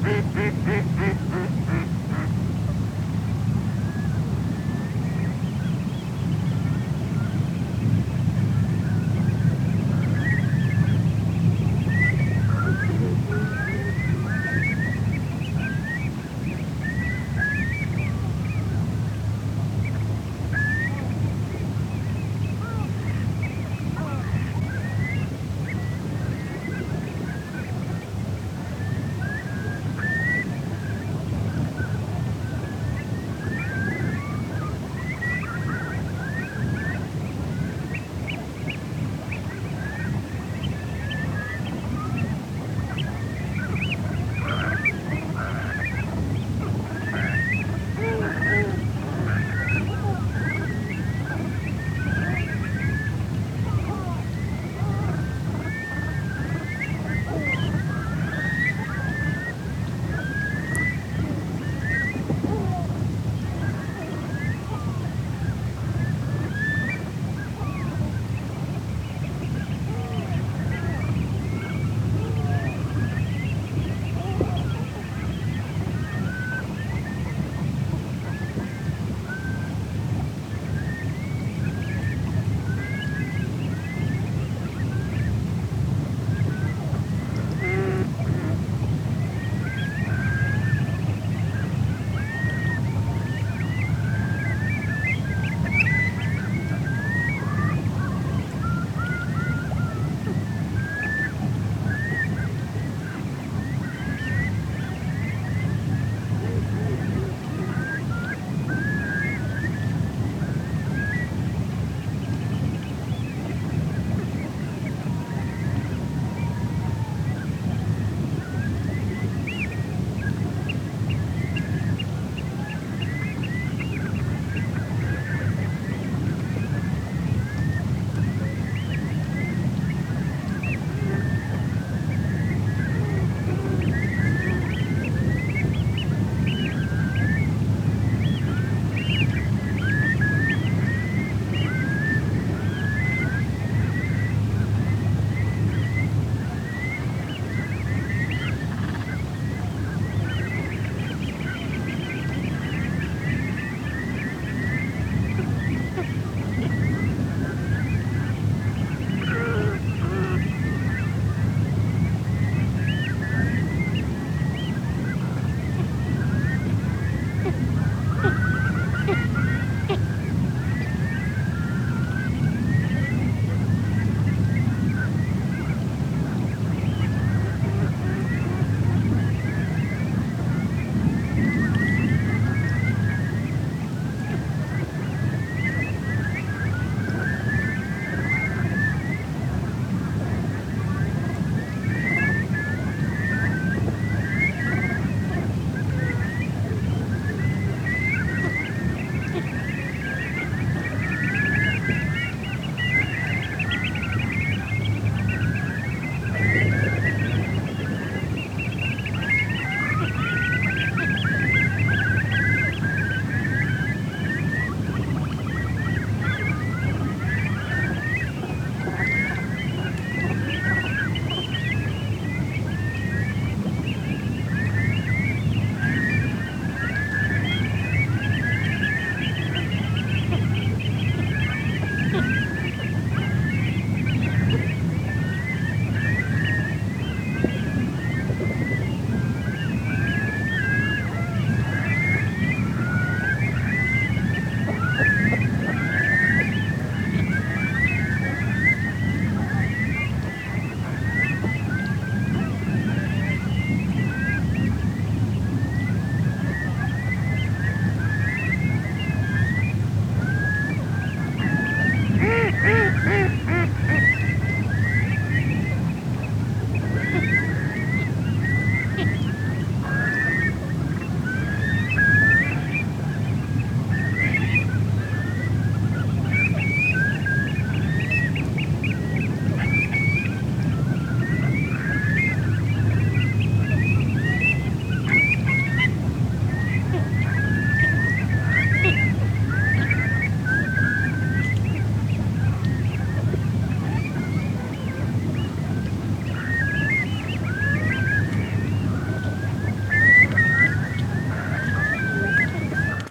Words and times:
Beep 0.00 0.24
beep 0.34 1.91